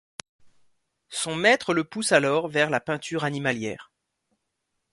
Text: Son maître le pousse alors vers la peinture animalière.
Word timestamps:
Son 1.11 1.35
maître 1.35 1.75
le 1.75 1.83
pousse 1.83 2.11
alors 2.11 2.47
vers 2.47 2.71
la 2.71 2.79
peinture 2.79 3.23
animalière. 3.23 3.91